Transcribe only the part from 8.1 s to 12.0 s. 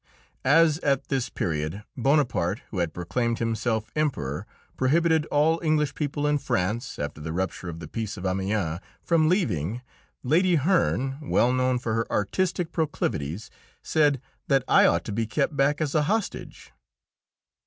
of Amiens, from leaving, Lady Herne, well known for